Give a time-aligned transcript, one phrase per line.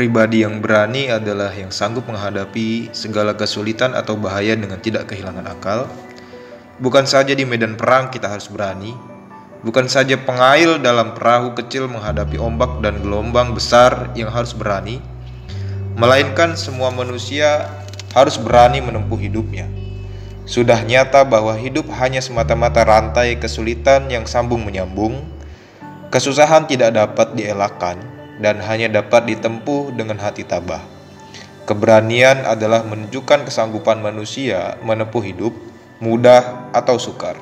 [0.00, 5.92] Pribadi yang berani adalah yang sanggup menghadapi segala kesulitan atau bahaya dengan tidak kehilangan akal.
[6.80, 8.96] Bukan saja di medan perang kita harus berani,
[9.60, 15.04] bukan saja pengail dalam perahu kecil menghadapi ombak dan gelombang besar yang harus berani,
[16.00, 17.68] melainkan semua manusia
[18.16, 19.68] harus berani menempuh hidupnya.
[20.48, 25.20] Sudah nyata bahwa hidup hanya semata-mata rantai kesulitan yang sambung menyambung.
[26.08, 28.00] Kesusahan tidak dapat dielakkan,
[28.40, 30.80] dan hanya dapat ditempuh dengan hati tabah.
[31.68, 35.54] Keberanian adalah menunjukkan kesanggupan manusia menempuh hidup,
[36.02, 37.38] mudah atau sukar.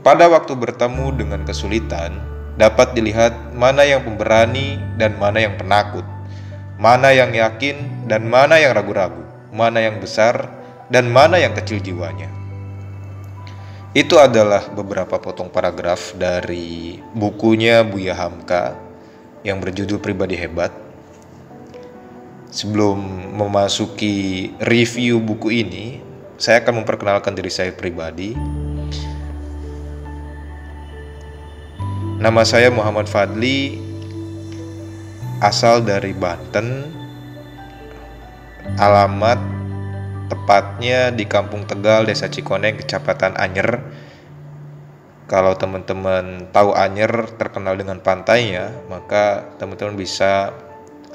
[0.00, 2.16] Pada waktu bertemu dengan kesulitan,
[2.56, 6.06] dapat dilihat mana yang pemberani dan mana yang penakut,
[6.78, 9.22] mana yang yakin dan mana yang ragu-ragu,
[9.52, 10.48] mana yang besar
[10.88, 12.30] dan mana yang kecil jiwanya.
[13.92, 18.91] Itu adalah beberapa potong paragraf dari bukunya Buya Hamka
[19.42, 20.70] yang berjudul Pribadi Hebat.
[22.52, 22.98] Sebelum
[23.32, 25.98] memasuki review buku ini,
[26.36, 28.34] saya akan memperkenalkan diri saya pribadi.
[32.22, 33.82] Nama saya Muhammad Fadli,
[35.42, 36.86] asal dari Banten.
[38.78, 39.42] Alamat
[40.30, 43.82] tepatnya di Kampung Tegal, Desa Cikoneng, Kecamatan Anyer,
[45.32, 47.08] kalau teman-teman tahu Anyer
[47.40, 50.52] terkenal dengan pantainya, maka teman-teman bisa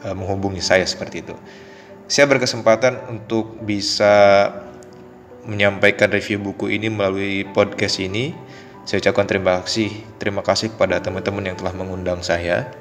[0.01, 1.37] uh, menghubungi saya seperti itu.
[2.09, 4.49] Saya berkesempatan untuk bisa
[5.45, 8.33] menyampaikan review buku ini melalui podcast ini.
[8.89, 12.73] Saya ucapkan terima kasih, terima kasih kepada teman-teman yang telah mengundang saya.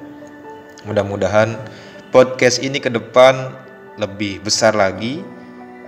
[0.89, 1.53] Mudah-mudahan
[2.09, 3.53] podcast ini ke depan
[4.01, 5.21] lebih besar lagi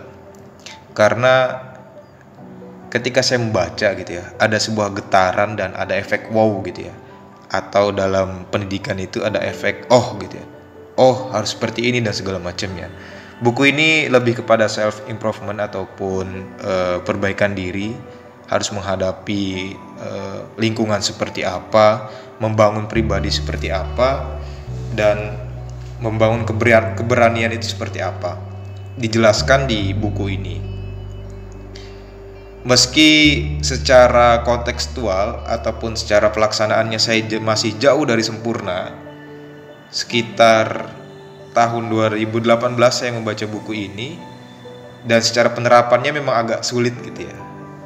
[0.98, 1.54] Karena
[2.90, 6.96] ketika saya membaca gitu ya, ada sebuah getaran dan ada efek wow gitu ya
[7.50, 10.48] atau dalam pendidikan itu ada efek oh gitu ya.
[11.00, 12.92] Oh harus seperti ini dan segala macamnya.
[13.40, 16.26] Buku ini lebih kepada self improvement ataupun
[16.60, 17.96] uh, perbaikan diri
[18.52, 22.12] harus menghadapi uh, lingkungan seperti apa
[22.44, 24.40] membangun pribadi seperti apa
[24.94, 25.40] dan
[26.04, 28.36] membangun keberanian itu seperti apa.
[29.00, 30.69] Dijelaskan di buku ini
[32.70, 33.12] meski
[33.66, 38.94] secara kontekstual ataupun secara pelaksanaannya saya masih jauh dari sempurna
[39.90, 40.86] sekitar
[41.58, 44.22] tahun 2018 saya membaca buku ini
[45.02, 47.38] dan secara penerapannya memang agak sulit gitu ya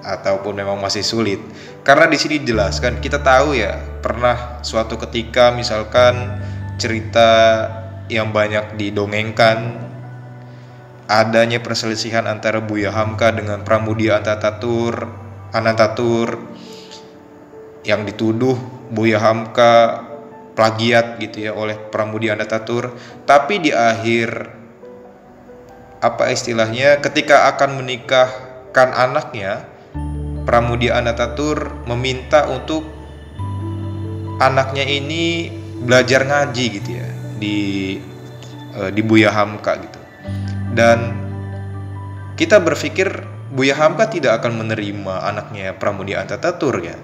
[0.03, 1.39] ataupun memang masih sulit.
[1.87, 6.43] Karena di sini dijelaskan kita tahu ya pernah suatu ketika misalkan
[6.75, 7.31] cerita
[8.11, 9.82] yang banyak didongengkan
[11.07, 15.07] adanya perselisihan antara Buya Hamka dengan Pramudia Anantatur
[15.51, 16.39] Anantatur
[17.83, 18.55] yang dituduh
[18.89, 20.05] Buya Hamka
[20.53, 22.95] plagiat gitu ya oleh Pramudia Anantatur
[23.27, 24.49] tapi di akhir
[26.03, 29.67] apa istilahnya ketika akan menikahkan anaknya
[30.43, 32.83] Pramudia Anantatur meminta untuk
[34.43, 35.47] anaknya ini
[35.83, 37.07] belajar ngaji gitu ya
[37.39, 37.57] di
[38.75, 39.99] uh, di Buya Hamka gitu
[40.73, 41.13] dan
[42.33, 46.97] kita berpikir Buya Hamka tidak akan menerima anaknya Pramudia Antatatur ya.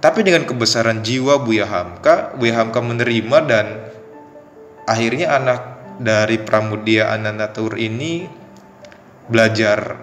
[0.00, 3.66] Tapi dengan kebesaran jiwa Buya Hamka, Buya Hamka menerima dan
[4.88, 5.60] akhirnya anak
[6.00, 8.24] dari Pramudia Anantatur ini
[9.28, 10.00] belajar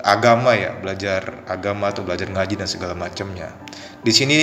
[0.00, 3.52] agama ya, belajar agama atau belajar ngaji dan segala macamnya.
[4.00, 4.40] Di sini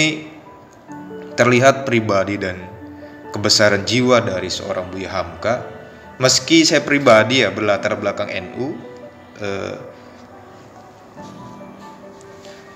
[1.33, 2.61] terlihat pribadi dan
[3.33, 5.76] kebesaran jiwa dari seorang Buya Hamka.
[6.17, 8.73] Meski saya pribadi ya berlatar belakang NU
[9.37, 9.77] eh,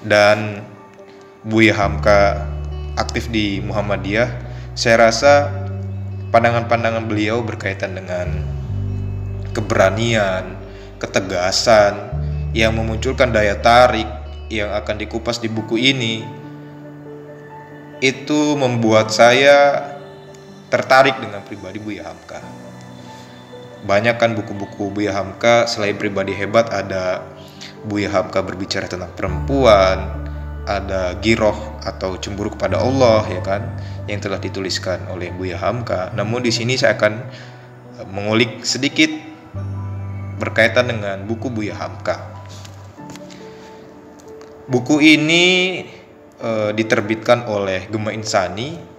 [0.05, 0.61] dan
[1.41, 2.45] Buya Hamka
[3.01, 4.29] aktif di Muhammadiyah,
[4.77, 5.49] saya rasa
[6.29, 8.29] pandangan-pandangan beliau berkaitan dengan
[9.57, 10.53] keberanian,
[11.01, 11.97] ketegasan
[12.53, 14.05] yang memunculkan daya tarik
[14.53, 16.21] yang akan dikupas di buku ini
[18.05, 19.89] itu membuat saya
[20.69, 22.70] tertarik dengan pribadi Buya Hamka.
[23.81, 27.25] Banyak kan buku-buku Buya Hamka selain pribadi hebat ada
[27.81, 30.21] Buya Hamka berbicara tentang perempuan,
[30.69, 33.65] ada giroh atau cemburu kepada Allah ya kan
[34.05, 36.13] yang telah dituliskan oleh Buya Hamka.
[36.13, 37.13] Namun di sini saya akan
[38.01, 39.09] eh, mengulik sedikit
[40.41, 42.17] berkaitan dengan buku Buya Hamka.
[44.65, 45.45] Buku ini
[46.41, 48.90] e, diterbitkan oleh Gema Insani.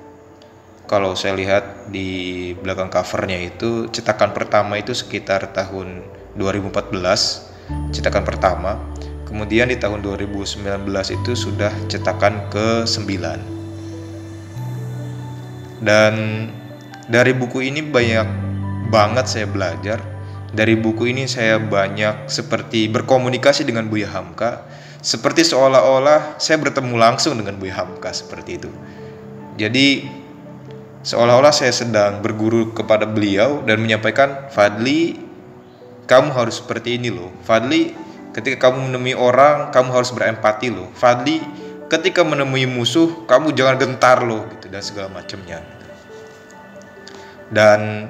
[0.92, 6.04] Kalau saya lihat di belakang covernya itu cetakan pertama itu sekitar tahun
[6.36, 8.76] 2014, cetakan pertama
[9.32, 10.60] Kemudian di tahun 2019
[11.16, 13.08] itu sudah cetakan ke-9.
[15.80, 16.12] Dan
[17.08, 18.28] dari buku ini banyak
[18.92, 20.04] banget saya belajar.
[20.52, 24.68] Dari buku ini saya banyak seperti berkomunikasi dengan Buya Hamka,
[25.00, 28.68] seperti seolah-olah saya bertemu langsung dengan Buya Hamka seperti itu.
[29.56, 30.12] Jadi
[31.02, 35.18] seolah-olah saya sedang berguru kepada beliau dan menyampaikan, "Fadli,
[36.06, 37.30] kamu harus seperti ini loh.
[37.46, 37.94] Fadli,
[38.32, 40.88] Ketika kamu menemui orang, kamu harus berempati loh.
[40.96, 41.44] Fadli,
[41.92, 45.60] ketika menemui musuh, kamu jangan gentar loh gitu dan segala macamnya.
[47.52, 48.08] Dan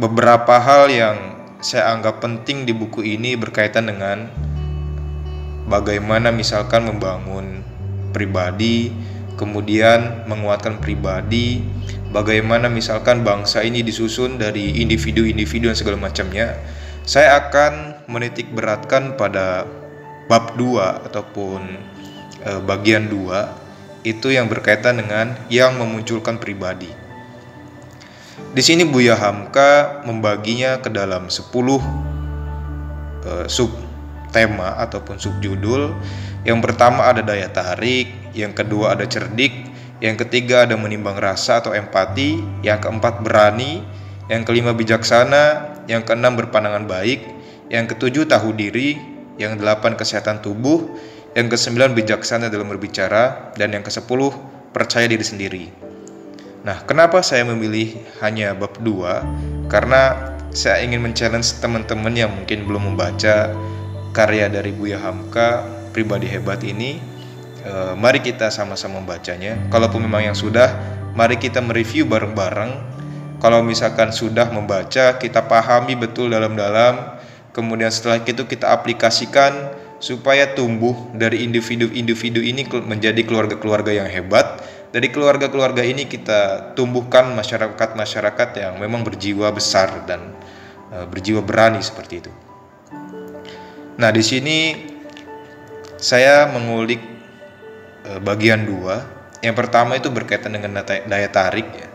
[0.00, 1.16] beberapa hal yang
[1.60, 4.32] saya anggap penting di buku ini berkaitan dengan
[5.68, 7.60] bagaimana misalkan membangun
[8.16, 8.88] pribadi,
[9.40, 11.64] kemudian menguatkan pribadi,
[12.12, 16.60] bagaimana misalkan bangsa ini disusun dari individu-individu dan segala macamnya
[17.10, 19.64] saya akan menitik beratkan pada
[20.30, 21.60] bab 2 ataupun
[22.44, 26.86] e, bagian 2 itu yang berkaitan dengan yang memunculkan pribadi.
[28.54, 31.50] Di sini Buya Hamka membaginya ke dalam 10
[33.26, 33.74] e, sub
[34.30, 35.90] tema ataupun subjudul.
[36.44, 39.52] Yang pertama ada daya tarik, yang kedua ada cerdik,
[40.00, 43.84] yang ketiga ada menimbang rasa atau empati, yang keempat berani,
[44.32, 47.20] yang kelima bijaksana, yang keenam berpandangan baik,
[47.68, 48.96] yang ketujuh tahu diri,
[49.36, 50.88] yang delapan kesehatan tubuh,
[51.36, 54.32] yang kesembilan bijaksana dalam berbicara, dan yang kesepuluh
[54.72, 55.64] percaya diri sendiri.
[56.60, 59.24] Nah, kenapa saya memilih hanya bab dua?
[59.68, 63.52] Karena saya ingin men-challenge teman-teman yang mungkin belum membaca
[64.12, 67.02] karya dari Buya Hamka, pribadi hebat ini.
[67.60, 69.58] E, mari kita sama-sama membacanya.
[69.68, 70.72] Kalaupun memang yang sudah,
[71.12, 72.90] mari kita mereview bareng-bareng
[73.40, 77.16] kalau misalkan sudah membaca, kita pahami betul dalam-dalam,
[77.56, 84.60] kemudian setelah itu kita aplikasikan supaya tumbuh dari individu-individu ini menjadi keluarga-keluarga yang hebat.
[84.92, 90.36] Dari keluarga-keluarga ini kita tumbuhkan masyarakat-masyarakat yang memang berjiwa besar dan
[90.92, 92.32] e, berjiwa berani seperti itu.
[93.96, 94.58] Nah, di sini
[96.00, 96.98] saya mengulik
[98.08, 99.04] e, bagian dua.
[99.44, 101.88] Yang pertama itu berkaitan dengan daya tarik ya.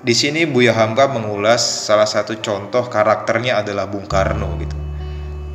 [0.00, 4.74] Di sini Buya Hamka mengulas salah satu contoh karakternya adalah Bung Karno gitu.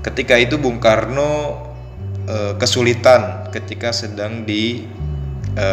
[0.05, 1.63] Ketika itu Bung Karno
[2.27, 4.85] e, kesulitan ketika sedang di
[5.55, 5.67] e,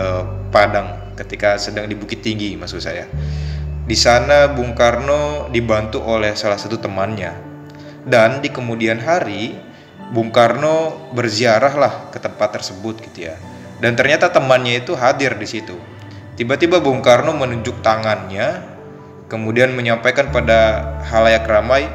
[0.49, 3.05] Padang, ketika sedang di Bukit Tinggi maksud saya.
[3.83, 7.51] Di sana Bung Karno dibantu oleh salah satu temannya.
[8.03, 9.72] Dan di kemudian hari
[10.13, 13.41] Bung Karno berziarah lah ke tempat tersebut gitu ya.
[13.81, 15.75] Dan ternyata temannya itu hadir di situ
[16.33, 18.65] Tiba-tiba Bung Karno menunjuk tangannya,
[19.29, 21.93] kemudian menyampaikan pada halayak ramai,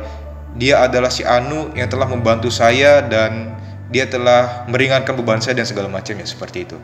[0.53, 3.57] dia adalah si Anu yang telah membantu saya dan
[3.89, 6.77] dia telah meringankan beban saya dan segala macamnya seperti itu.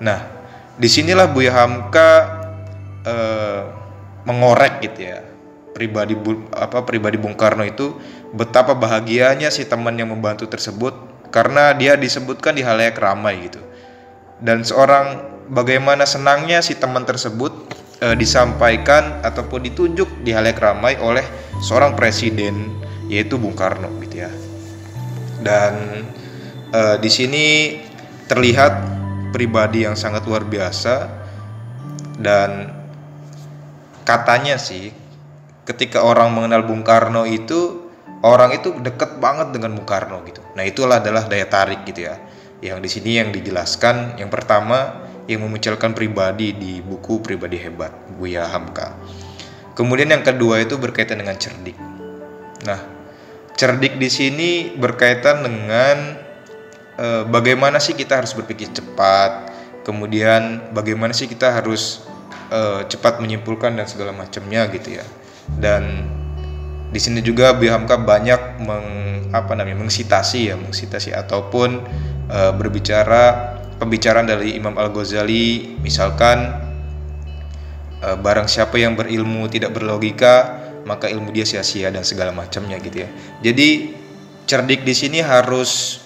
[0.00, 0.24] Nah,
[0.80, 2.10] di sinilah Buya Hamka
[3.04, 3.62] eh,
[4.24, 5.31] mengorek gitu ya
[5.72, 6.14] pribadi
[6.52, 7.96] apa pribadi Bung Karno itu
[8.32, 10.94] betapa bahagianya si teman yang membantu tersebut
[11.32, 13.60] karena dia disebutkan di halayak ramai gitu
[14.42, 17.54] dan seorang bagaimana senangnya si teman tersebut
[18.02, 21.22] e, disampaikan ataupun ditunjuk di halayak ramai oleh
[21.62, 22.74] seorang presiden
[23.06, 24.32] yaitu Bung Karno gitu ya.
[25.38, 26.02] Dan
[26.74, 27.46] e, di sini
[28.26, 28.72] terlihat
[29.30, 31.22] pribadi yang sangat luar biasa
[32.18, 32.70] dan
[34.02, 34.90] katanya sih
[35.62, 37.90] ketika orang mengenal Bung Karno itu
[38.22, 40.42] orang itu deket banget dengan Bung Karno gitu.
[40.54, 42.18] Nah itulah adalah daya tarik gitu ya.
[42.62, 48.46] Yang di sini yang dijelaskan yang pertama yang memunculkan pribadi di buku pribadi hebat Buya
[48.46, 48.94] Hamka.
[49.74, 51.78] Kemudian yang kedua itu berkaitan dengan cerdik.
[52.66, 52.80] Nah
[53.54, 56.18] cerdik di sini berkaitan dengan
[56.98, 59.50] e, bagaimana sih kita harus berpikir cepat,
[59.86, 62.02] kemudian bagaimana sih kita harus
[62.50, 65.06] e, cepat menyimpulkan dan segala macamnya gitu ya.
[65.58, 66.12] Dan
[66.92, 68.86] di sini juga Bu Hamka banyak meng,
[69.32, 71.80] apa namanya mengsitasi ya mengsitasi ataupun
[72.28, 76.52] e, berbicara pembicaraan dari Imam Al Ghazali misalkan
[77.96, 83.08] e, barang siapa yang berilmu tidak berlogika maka ilmu dia sia-sia dan segala macamnya gitu
[83.08, 83.10] ya.
[83.40, 83.96] Jadi
[84.44, 86.04] cerdik di sini harus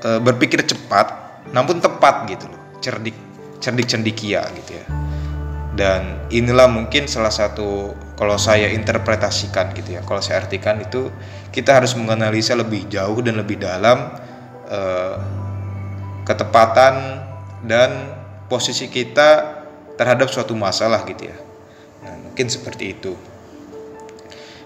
[0.00, 1.12] e, berpikir cepat
[1.52, 2.62] namun tepat gitu loh.
[2.80, 3.16] Cerdik
[3.60, 5.07] cerdik cendikia gitu ya
[5.78, 11.06] dan inilah mungkin salah satu kalau saya interpretasikan gitu ya kalau saya artikan itu
[11.54, 14.10] kita harus menganalisa lebih jauh dan lebih dalam
[14.66, 15.16] eh,
[16.26, 17.22] ketepatan
[17.62, 18.10] dan
[18.50, 19.62] posisi kita
[19.94, 21.38] terhadap suatu masalah gitu ya.
[22.02, 23.14] Nah mungkin seperti itu.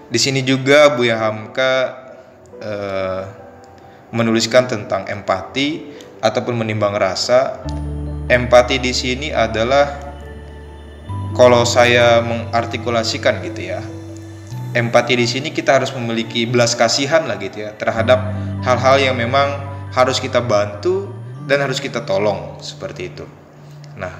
[0.09, 1.73] Di sini juga Buya Hamka
[2.57, 3.23] eh,
[4.13, 5.93] menuliskan tentang empati
[6.25, 7.61] ataupun menimbang rasa.
[8.27, 10.02] Empati di sini adalah
[11.33, 13.81] kalau saya mengartikulasikan gitu ya
[14.73, 18.33] empati di sini kita harus memiliki belas kasihan lah gitu ya terhadap
[18.65, 19.49] hal-hal yang memang
[19.93, 21.09] harus kita bantu
[21.45, 23.25] dan harus kita tolong seperti itu.
[23.97, 24.13] Nah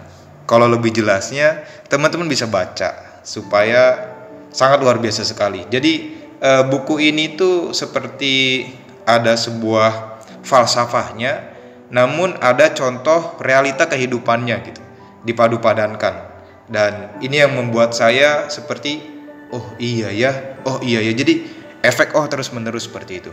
[0.45, 4.13] kalau lebih jelasnya teman-teman bisa baca supaya
[4.53, 5.65] sangat luar biasa sekali.
[5.65, 5.93] Jadi
[6.37, 8.67] e, buku ini tuh seperti
[9.09, 11.53] ada sebuah falsafahnya
[11.93, 14.81] namun ada contoh realita kehidupannya gitu
[15.23, 16.32] dipadu padankan
[16.71, 19.03] dan ini yang membuat saya seperti
[19.51, 20.31] oh iya ya
[20.63, 21.11] oh iya ya.
[21.11, 21.43] Jadi
[21.83, 23.31] efek oh terus menerus seperti itu.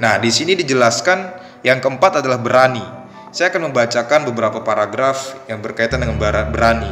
[0.00, 1.18] Nah di sini dijelaskan
[1.62, 2.82] yang keempat adalah berani.
[3.30, 6.18] Saya akan membacakan beberapa paragraf yang berkaitan dengan
[6.50, 6.90] berani.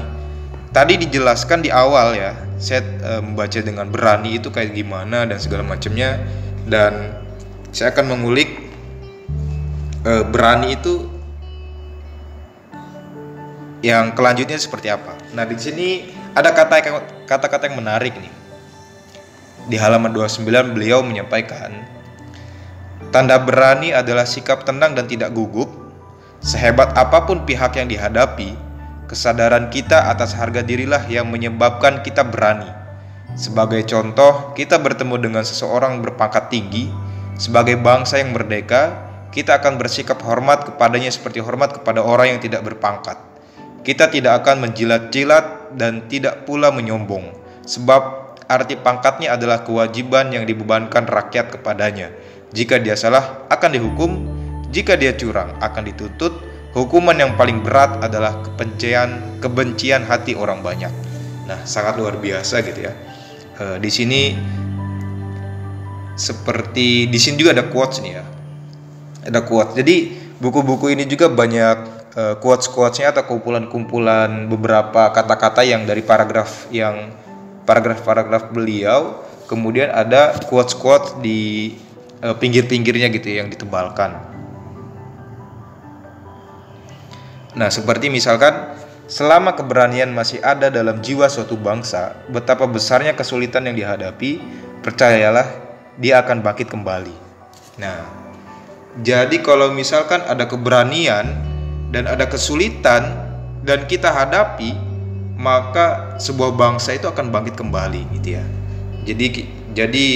[0.71, 5.67] Tadi dijelaskan di awal ya saya e, membaca dengan berani itu kayak gimana dan segala
[5.67, 6.23] macamnya.
[6.69, 7.17] Dan
[7.75, 8.71] saya akan mengulik
[10.07, 11.08] e, berani itu
[13.85, 15.15] yang kelanjutnya seperti apa.
[15.35, 15.89] Nah, di sini
[16.35, 16.83] ada kata
[17.27, 18.33] kata-kata yang menarik nih.
[19.69, 21.99] Di halaman 29 beliau menyampaikan
[23.09, 25.69] tanda berani adalah sikap tenang dan tidak gugup.
[26.39, 28.55] Sehebat apa pun pihak yang dihadapi,
[29.11, 32.71] kesadaran kita atas harga dirilah yang menyebabkan kita berani.
[33.35, 36.87] Sebagai contoh, kita bertemu dengan seseorang berpangkat tinggi,
[37.35, 38.95] sebagai bangsa yang merdeka,
[39.35, 43.28] kita akan bersikap hormat kepadanya seperti hormat kepada orang yang tidak berpangkat.
[43.89, 47.33] Kita tidak akan menjilat-jilat dan tidak pula menyombong,
[47.65, 52.13] sebab arti pangkatnya adalah kewajiban yang dibebankan rakyat kepadanya.
[52.53, 54.11] Jika dia salah, akan dihukum.
[54.69, 56.37] Jika dia curang, akan dituntut.
[56.77, 60.93] Hukuman yang paling berat adalah kebencian, kebencian hati orang banyak.
[61.49, 62.93] Nah, sangat luar biasa gitu ya.
[63.57, 64.37] E, di sini
[66.13, 68.25] seperti di sini juga ada quotes nih ya.
[69.33, 69.81] Ada quotes.
[69.81, 77.13] Jadi buku-buku ini juga banyak uh, quotes-quotesnya atau kumpulan-kumpulan beberapa kata-kata yang dari paragraf yang
[77.69, 81.75] paragraf-paragraf beliau kemudian ada quotes-quotes di
[82.25, 84.21] uh, pinggir-pinggirnya gitu yang ditebalkan.
[87.57, 88.77] Nah seperti misalkan
[89.09, 94.39] selama keberanian masih ada dalam jiwa suatu bangsa betapa besarnya kesulitan yang dihadapi
[94.85, 95.49] percayalah
[95.97, 97.17] dia akan bangkit kembali.
[97.81, 97.99] Nah
[99.01, 101.58] jadi kalau misalkan ada keberanian
[101.89, 103.29] dan ada kesulitan
[103.65, 104.77] dan kita hadapi
[105.39, 108.45] maka sebuah bangsa itu akan bangkit kembali gitu ya.
[109.07, 109.27] Jadi
[109.73, 110.07] jadi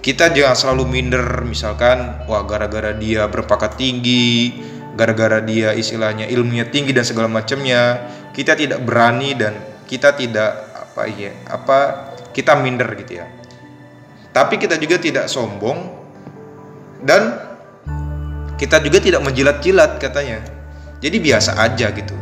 [0.00, 4.54] kita jangan selalu minder misalkan wah gara-gara dia berpakat tinggi
[4.96, 9.52] gara-gara dia istilahnya ilmunya tinggi dan segala macamnya kita tidak berani dan
[9.84, 11.78] kita tidak apa ya apa
[12.32, 13.28] kita minder gitu ya.
[14.32, 15.84] Tapi kita juga tidak sombong
[17.04, 17.36] dan
[18.56, 20.55] kita juga tidak menjilat-jilat katanya
[21.00, 22.16] jadi biasa aja gitu.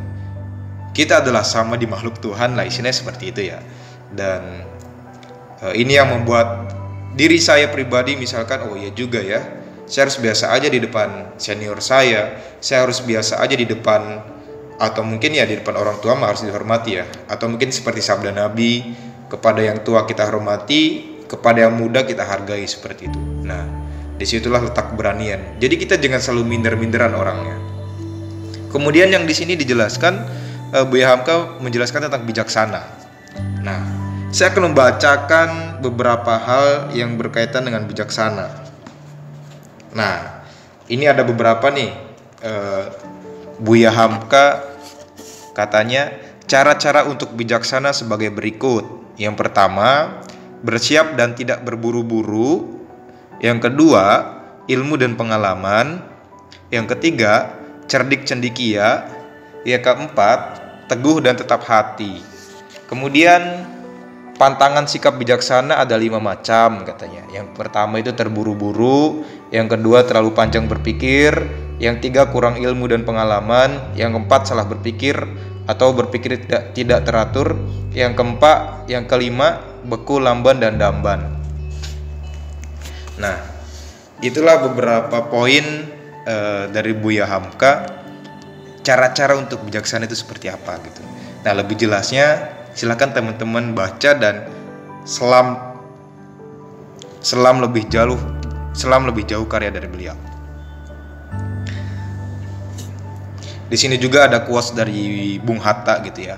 [0.94, 3.58] Kita adalah sama di makhluk Tuhan lah isinya seperti itu ya.
[4.14, 4.62] Dan
[5.62, 6.70] uh, ini yang membuat
[7.18, 9.42] diri saya pribadi misalkan oh ya juga ya.
[9.84, 12.38] Saya harus biasa aja di depan senior saya.
[12.62, 14.32] Saya harus biasa aja di depan
[14.74, 17.04] atau mungkin ya di depan orang tua harus dihormati ya.
[17.26, 18.94] Atau mungkin seperti sabda Nabi
[19.30, 23.20] kepada yang tua kita hormati, kepada yang muda kita hargai seperti itu.
[23.42, 23.66] Nah,
[24.14, 25.58] di situlah letak keberanian.
[25.58, 27.63] Jadi kita jangan selalu minder-minderan orangnya
[28.74, 30.14] Kemudian yang di sini dijelaskan
[30.74, 32.82] uh, Buya Hamka menjelaskan tentang bijaksana.
[33.62, 33.80] Nah,
[34.34, 38.50] saya akan membacakan beberapa hal yang berkaitan dengan bijaksana.
[39.94, 40.42] Nah,
[40.90, 41.94] ini ada beberapa nih.
[42.42, 42.90] Uh,
[43.62, 44.66] Buya Hamka
[45.54, 46.10] katanya
[46.50, 48.82] cara-cara untuk bijaksana sebagai berikut.
[49.14, 50.18] Yang pertama,
[50.66, 52.82] bersiap dan tidak berburu-buru.
[53.38, 54.04] Yang kedua,
[54.66, 56.02] ilmu dan pengalaman.
[56.74, 57.54] Yang ketiga,
[57.90, 59.08] cerdik cendikia.
[59.64, 60.38] Yang keempat,
[60.92, 62.20] teguh dan tetap hati.
[62.84, 63.64] Kemudian
[64.36, 67.24] pantangan sikap bijaksana ada lima macam katanya.
[67.32, 71.32] Yang pertama itu terburu-buru, yang kedua terlalu panjang berpikir,
[71.80, 75.16] yang tiga kurang ilmu dan pengalaman, yang keempat salah berpikir
[75.64, 77.56] atau berpikir tidak tidak teratur,
[77.96, 81.24] yang keempat, yang kelima beku, lamban dan damban.
[83.16, 83.38] Nah,
[84.20, 85.64] itulah beberapa poin
[86.28, 87.88] uh, dari Buya Hamka
[88.84, 91.00] cara-cara untuk bijaksana itu seperti apa gitu.
[91.44, 94.48] Nah, lebih jelasnya silahkan teman-teman baca dan
[95.08, 95.56] selam
[97.24, 98.20] selam lebih jauh
[98.76, 100.16] selam lebih jauh karya dari beliau.
[103.64, 106.36] Di sini juga ada quotes dari Bung Hatta gitu ya.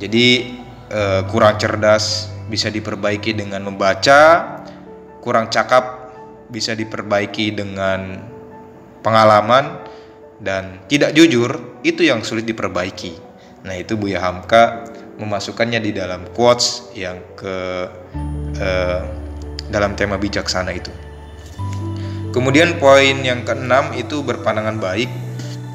[0.00, 0.56] Jadi
[0.88, 4.20] eh, kurang cerdas bisa diperbaiki dengan membaca,
[5.20, 6.14] kurang cakap
[6.48, 8.24] bisa diperbaiki dengan
[9.02, 9.82] pengalaman
[10.38, 13.18] dan tidak jujur itu yang sulit diperbaiki.
[13.66, 14.86] Nah, itu Buya Hamka
[15.18, 17.56] memasukkannya di dalam quotes yang ke
[18.62, 19.00] uh,
[19.68, 20.94] dalam tema bijaksana itu.
[22.30, 25.10] Kemudian poin yang keenam itu berpandangan baik.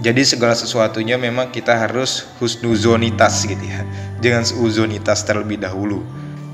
[0.03, 3.83] Jadi segala sesuatunya memang kita harus husnuzonitas gitu ya.
[4.23, 6.03] Jangan seuzonitas terlebih dahulu.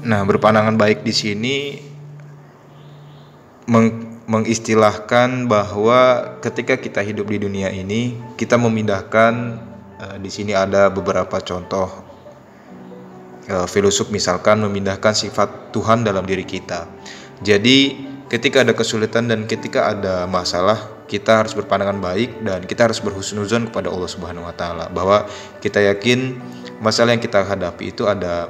[0.05, 1.55] Nah, berpandangan baik di sini
[3.69, 9.33] meng mengistilahkan bahwa ketika kita hidup di dunia ini, kita memindahkan
[9.97, 11.89] uh, di sini ada beberapa contoh
[13.49, 16.85] uh, filosof misalkan memindahkan sifat Tuhan dalam diri kita.
[17.41, 17.97] Jadi
[18.29, 20.77] ketika ada kesulitan dan ketika ada masalah,
[21.09, 25.25] kita harus berpandangan baik dan kita harus berhusnuzon kepada Allah Subhanahu wa taala bahwa
[25.57, 26.37] kita yakin
[26.77, 28.45] masalah yang kita hadapi itu ada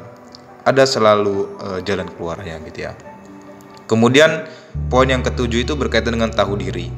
[0.68, 3.09] ada selalu uh, jalan keluarnya gitu ya.
[3.90, 4.46] Kemudian
[4.94, 6.94] poin yang ketujuh itu berkaitan dengan tahu diri.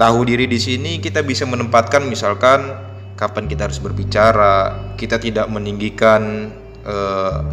[0.00, 2.72] Tahu diri di sini kita bisa menempatkan misalkan
[3.20, 6.52] kapan kita harus berbicara, kita tidak meninggikan
[6.88, 7.44] uh,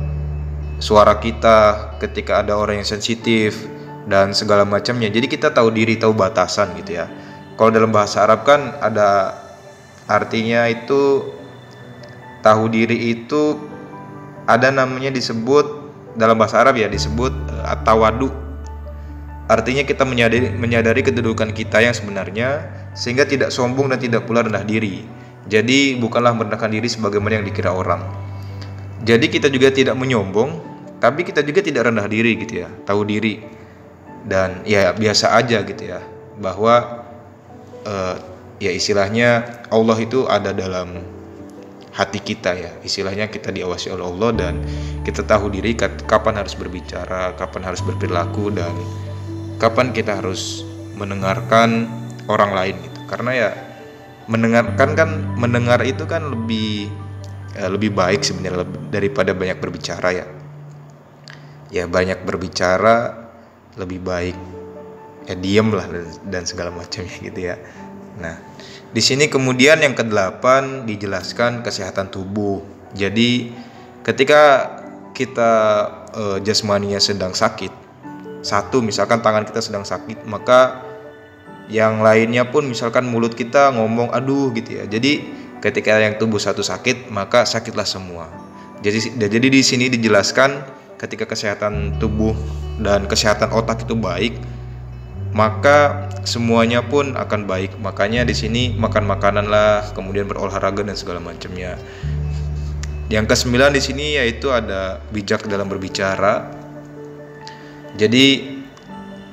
[0.79, 3.67] suara kita ketika ada orang yang sensitif
[4.07, 5.07] dan segala macamnya.
[5.07, 7.07] Jadi kita tahu diri, tahu batasan gitu ya.
[7.55, 9.39] Kalau dalam bahasa Arab kan ada
[10.07, 11.31] artinya itu
[12.43, 13.55] tahu diri itu
[14.43, 15.79] ada namanya disebut
[16.19, 18.42] dalam bahasa Arab ya disebut uh, atawadu.
[19.51, 22.63] Artinya kita menyadari, menyadari kedudukan kita yang sebenarnya
[22.95, 25.03] sehingga tidak sombong dan tidak pula rendah diri.
[25.43, 27.99] Jadi bukanlah merendahkan diri sebagaimana yang dikira orang.
[29.03, 30.63] Jadi kita juga tidak menyombong,
[31.03, 33.43] tapi kita juga tidak rendah diri gitu ya, tahu diri
[34.23, 35.99] dan ya biasa aja gitu ya,
[36.39, 37.03] bahwa
[37.83, 38.15] uh,
[38.63, 41.03] ya istilahnya Allah itu ada dalam
[41.91, 44.53] hati kita ya, istilahnya kita diawasi oleh Allah dan
[45.03, 45.75] kita tahu diri
[46.07, 48.71] kapan harus berbicara, kapan harus berperilaku dan
[49.63, 50.67] kapan kita harus
[50.99, 51.87] mendengarkan
[52.27, 53.49] orang lain gitu, karena ya
[54.27, 56.91] mendengarkan kan mendengar itu kan lebih
[57.55, 60.27] ya, lebih baik sebenarnya daripada banyak berbicara ya.
[61.73, 63.27] Ya banyak berbicara
[63.79, 64.37] lebih baik.
[65.27, 65.87] Ya diem lah
[66.27, 67.55] dan segala macamnya gitu ya.
[68.19, 68.39] Nah
[68.93, 72.63] di sini kemudian yang kedelapan dijelaskan kesehatan tubuh.
[72.93, 73.51] Jadi
[74.05, 74.69] ketika
[75.11, 75.51] kita
[76.13, 77.82] uh, jasmaninya sedang sakit
[78.43, 80.83] satu misalkan tangan kita sedang sakit maka
[81.71, 84.85] yang lainnya pun misalkan mulut kita ngomong aduh gitu ya.
[84.85, 85.23] Jadi
[85.63, 88.27] ketika yang tubuh satu sakit maka sakitlah semua.
[88.83, 90.59] Jadi jadi di sini dijelaskan
[90.99, 92.35] ketika kesehatan tubuh
[92.83, 94.35] dan kesehatan otak itu baik
[95.33, 97.79] maka semuanya pun akan baik.
[97.79, 101.79] Makanya di sini makan makanan lah kemudian berolahraga dan segala macamnya.
[103.07, 106.62] Yang kesembilan di sini yaitu ada bijak dalam berbicara
[107.93, 108.25] jadi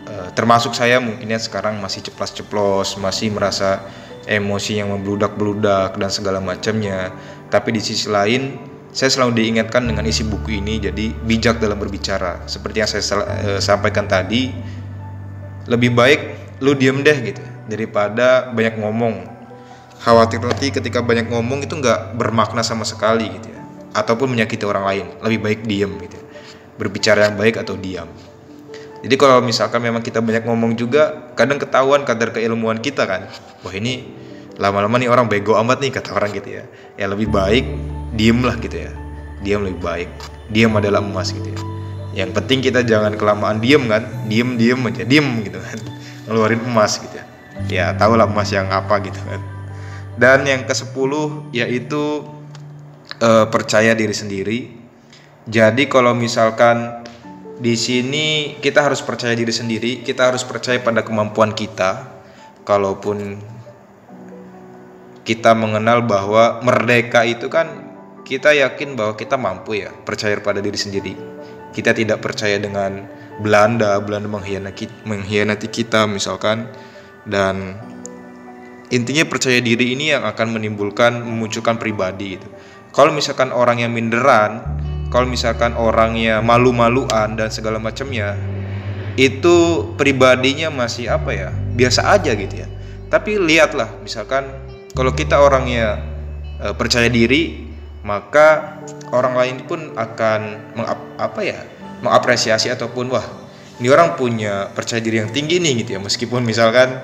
[0.04, 3.84] eh, termasuk saya mungkinnya sekarang masih ceplas-ceplos masih merasa
[4.30, 7.10] emosi yang membludak-bludak dan segala macamnya.
[7.50, 8.54] Tapi di sisi lain,
[8.94, 12.46] saya selalu diingatkan dengan isi buku ini jadi bijak dalam berbicara.
[12.46, 14.54] Seperti yang saya uh, sampaikan tadi,
[15.66, 16.20] lebih baik
[16.62, 19.14] lu diem deh gitu daripada banyak ngomong.
[20.00, 23.60] Khawatir nanti ketika banyak ngomong itu nggak bermakna sama sekali gitu ya.
[23.92, 25.06] Ataupun menyakiti orang lain.
[25.20, 26.16] Lebih baik diem gitu.
[26.80, 28.08] Berbicara yang baik atau diam.
[29.00, 33.28] Jadi kalau misalkan memang kita banyak ngomong juga, kadang ketahuan kadar keilmuan kita kan.
[33.64, 34.12] Wah ini
[34.60, 36.64] lama-lama nih orang bego amat nih kata orang gitu ya.
[37.00, 37.64] Ya lebih baik
[38.12, 38.92] diem lah gitu ya.
[39.40, 40.08] Diam lebih baik.
[40.52, 41.60] Diam adalah emas gitu ya.
[42.10, 45.78] yang penting kita jangan kelamaan diem kan diem diem aja diem gitu kan
[46.26, 47.24] ngeluarin emas gitu ya
[47.70, 49.40] ya tau lah emas yang apa gitu kan
[50.18, 52.26] dan yang ke sepuluh yaitu
[53.22, 54.58] uh, percaya diri sendiri
[55.46, 56.99] jadi kalau misalkan
[57.60, 62.08] di sini kita harus percaya diri sendiri kita harus percaya pada kemampuan kita
[62.64, 63.36] kalaupun
[65.30, 67.90] kita mengenal bahwa merdeka itu kan
[68.24, 71.14] kita yakin bahwa kita mampu ya percaya pada diri sendiri.
[71.74, 73.06] Kita tidak percaya dengan
[73.42, 76.70] Belanda, Belanda mengkhianati, mengkhianati kita misalkan
[77.26, 77.78] dan
[78.90, 82.46] intinya percaya diri ini yang akan menimbulkan memunculkan pribadi gitu.
[82.90, 84.79] Kalau misalkan orang yang minderan,
[85.10, 88.38] kalau misalkan orangnya malu-maluan dan segala macamnya,
[89.18, 91.50] itu pribadinya masih apa ya?
[91.50, 92.70] Biasa aja gitu ya.
[93.10, 94.46] Tapi lihatlah misalkan
[94.94, 95.98] kalau kita orangnya
[96.62, 97.66] e, percaya diri,
[98.06, 98.78] maka
[99.10, 100.40] orang lain pun akan
[100.78, 101.58] mengap, apa ya
[102.00, 103.26] mengapresiasi ataupun wah
[103.80, 106.96] ini orang punya percaya diri yang tinggi nih gitu ya meskipun misalkan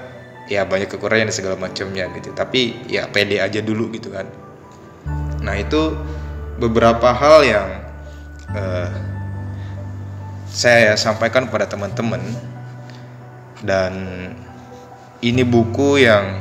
[0.49, 4.25] ya banyak kekurangan dan segala macamnya gitu tapi ya pede aja dulu gitu kan
[5.45, 5.93] nah itu
[6.57, 7.69] beberapa hal yang
[8.53, 8.91] uh,
[10.47, 12.23] saya sampaikan kepada teman-teman
[13.65, 13.93] dan
[15.25, 16.39] ini buku yang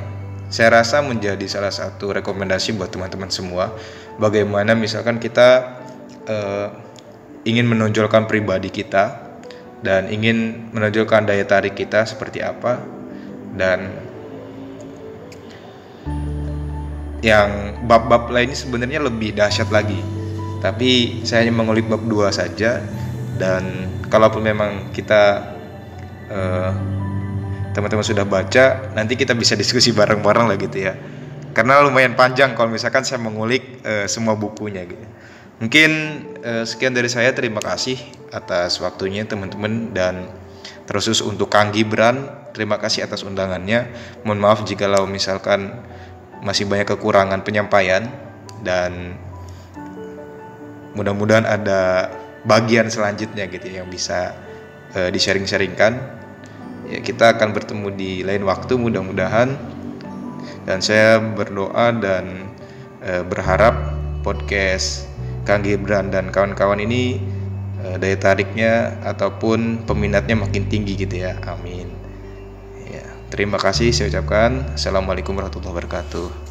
[0.52, 3.74] saya rasa menjadi salah satu rekomendasi buat teman-teman semua.
[4.22, 5.82] Bagaimana misalkan kita
[6.30, 6.70] uh,
[7.44, 9.26] ingin menonjolkan pribadi kita
[9.84, 12.80] dan ingin menonjolkan daya tarik kita seperti apa
[13.54, 13.94] dan
[17.22, 19.98] yang bab-bab lainnya sebenarnya lebih dahsyat lagi
[20.63, 22.84] tapi saya hanya mengulik bab dua saja.
[23.36, 25.56] Dan kalaupun memang kita
[26.32, 26.72] uh,
[27.76, 30.96] teman-teman sudah baca nanti kita bisa diskusi bareng-bareng lah gitu ya.
[31.52, 35.04] Karena lumayan panjang kalau misalkan saya mengulik uh, semua bukunya gitu.
[35.60, 35.91] Mungkin
[36.44, 37.32] uh, sekian dari saya.
[37.32, 37.96] Terima kasih
[38.32, 39.96] atas waktunya teman-teman.
[39.96, 40.32] Dan
[40.88, 43.91] terus untuk Kang Gibran terima kasih atas undangannya.
[44.28, 45.80] Mohon maaf jika jikalau misalkan
[46.44, 48.08] masih banyak kekurangan penyampaian.
[48.63, 49.20] Dan
[50.96, 52.10] mudah-mudahan ada
[52.48, 54.34] bagian selanjutnya gitu yang bisa
[54.96, 55.94] uh, di-sharing-sharingkan.
[56.86, 59.76] Ya kita akan bertemu di lain waktu mudah-mudahan.
[60.66, 62.50] Dan saya berdoa dan
[63.06, 63.94] e, berharap
[64.26, 65.06] podcast
[65.46, 67.22] Kang Gibran dan kawan-kawan ini
[67.82, 71.38] e, daya tariknya ataupun peminatnya makin tinggi gitu ya.
[71.46, 71.86] Amin.
[72.90, 74.74] Ya terima kasih saya ucapkan.
[74.74, 76.45] Assalamualaikum warahmatullahi wabarakatuh